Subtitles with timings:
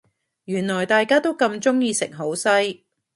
[0.45, 2.83] 原來大家都咁鍾意食好西